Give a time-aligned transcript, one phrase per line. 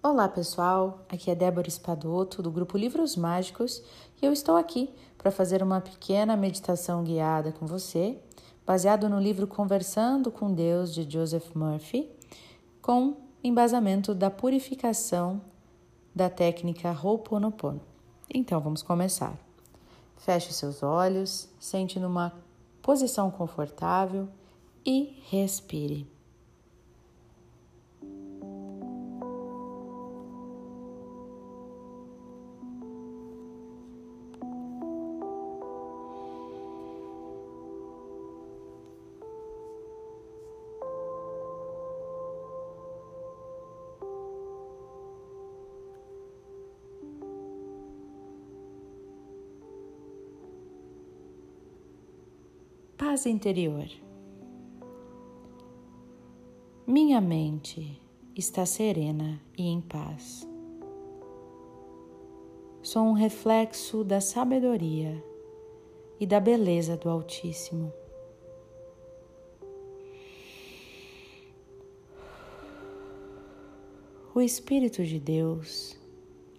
[0.00, 3.82] Olá pessoal, aqui é Débora Espadoto do grupo Livros Mágicos
[4.22, 8.16] e eu estou aqui para fazer uma pequena meditação guiada com você,
[8.64, 12.08] baseado no livro Conversando com Deus de Joseph Murphy,
[12.80, 15.40] com embasamento da purificação
[16.14, 17.80] da técnica Ho'oponopono.
[18.32, 19.36] Então vamos começar.
[20.16, 22.32] Feche seus olhos, sente numa
[22.80, 24.28] posição confortável
[24.86, 26.06] e respire.
[52.98, 53.86] Paz interior.
[56.84, 57.96] Minha mente
[58.34, 60.44] está serena e em paz.
[62.82, 65.24] Sou um reflexo da sabedoria
[66.18, 67.92] e da beleza do Altíssimo.
[74.34, 75.96] O Espírito de Deus,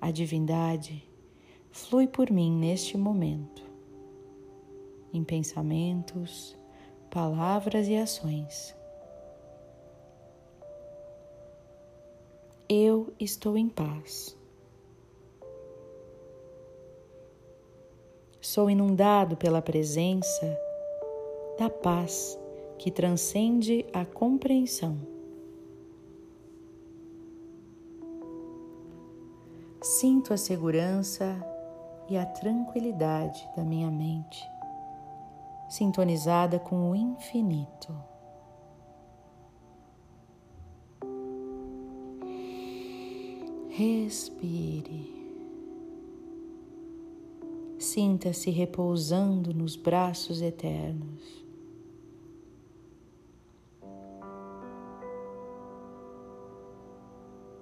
[0.00, 1.02] a divindade,
[1.72, 3.67] flui por mim neste momento
[5.12, 6.56] em pensamentos,
[7.10, 8.76] palavras e ações.
[12.68, 14.36] Eu estou em paz.
[18.40, 20.58] Sou inundado pela presença
[21.58, 22.38] da paz
[22.78, 24.98] que transcende a compreensão.
[29.80, 31.36] Sinto a segurança
[32.08, 34.57] e a tranquilidade da minha mente
[35.68, 37.94] sintonizada com o infinito.
[43.68, 45.16] Respire.
[47.78, 51.46] Sinta-se repousando nos braços eternos.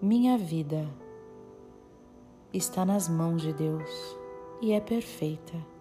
[0.00, 0.88] Minha vida
[2.52, 4.16] está nas mãos de Deus
[4.62, 5.75] e é perfeita.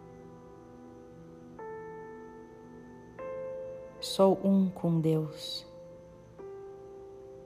[4.08, 5.66] Sou um com Deus.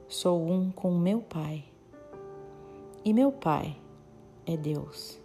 [0.09, 1.63] Sou um com meu Pai.
[3.03, 3.77] E meu Pai
[4.45, 5.17] é Deus.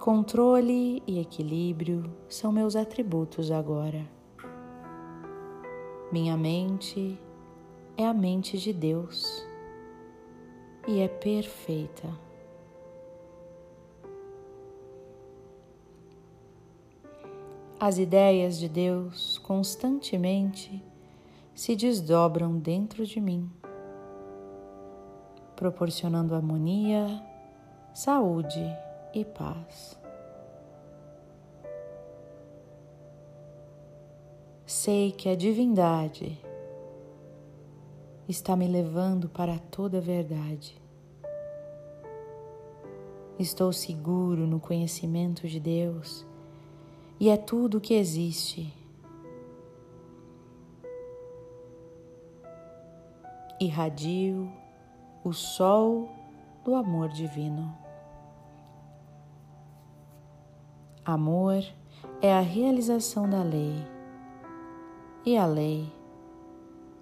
[0.00, 4.04] Controle e equilíbrio são meus atributos agora.
[6.10, 7.16] Minha mente
[7.96, 9.46] é a mente de Deus
[10.88, 12.29] e é perfeita.
[17.82, 20.84] As ideias de Deus constantemente
[21.54, 23.50] se desdobram dentro de mim,
[25.56, 27.06] proporcionando harmonia,
[27.94, 28.62] saúde
[29.14, 29.98] e paz.
[34.66, 36.38] Sei que a divindade
[38.28, 40.78] está me levando para toda a verdade.
[43.38, 46.28] Estou seguro no conhecimento de Deus
[47.20, 48.72] e é tudo o que existe.
[53.60, 54.50] Irradio
[55.22, 56.08] o sol
[56.64, 57.76] do amor divino.
[61.04, 61.62] Amor
[62.22, 63.76] é a realização da lei,
[65.26, 65.92] e a lei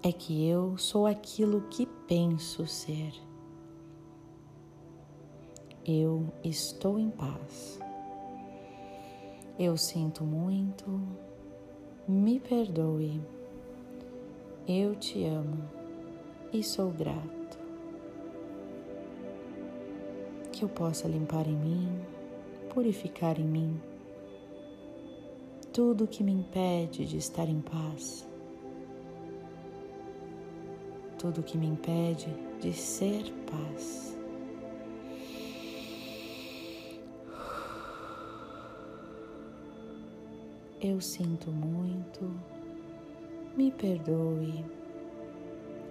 [0.02, 3.12] é que eu sou aquilo que penso ser.
[5.84, 7.78] Eu estou em paz.
[9.58, 11.00] Eu sinto muito,
[12.06, 13.20] me perdoe,
[14.69, 15.64] eu te amo
[16.52, 17.58] e sou grato.
[20.52, 21.88] Que eu possa limpar em mim,
[22.72, 23.80] purificar em mim
[25.78, 28.26] tudo que me impede de estar em paz,
[31.16, 32.27] tudo que me impede
[32.60, 34.17] de ser paz.
[40.80, 42.33] Eu sinto muito,
[43.57, 44.65] me perdoe,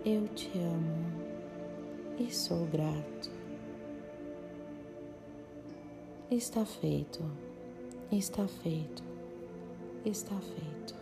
[0.06, 1.12] eu te amo
[2.18, 3.30] e sou grato.
[6.31, 7.19] Está feito,
[8.10, 9.04] está feito,
[10.06, 10.95] está feito.